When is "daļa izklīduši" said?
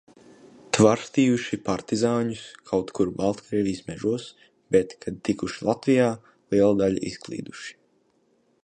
6.83-7.73